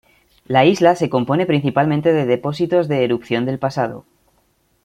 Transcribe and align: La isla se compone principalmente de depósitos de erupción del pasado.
La 0.47 0.65
isla 0.65 0.95
se 0.95 1.11
compone 1.11 1.45
principalmente 1.45 2.11
de 2.11 2.25
depósitos 2.25 2.87
de 2.87 3.03
erupción 3.03 3.45
del 3.45 3.59
pasado. 3.59 4.03